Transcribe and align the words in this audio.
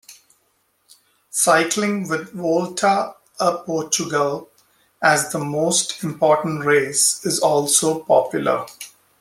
Cycling, 1.29 2.09
with 2.09 2.33
"Volta 2.33 3.13
a 3.39 3.57
Portugal" 3.59 4.49
as 4.99 5.31
the 5.31 5.37
most 5.37 6.03
important 6.03 6.65
race, 6.65 7.23
is 7.23 7.39
also 7.39 8.03
popular. 8.03 8.65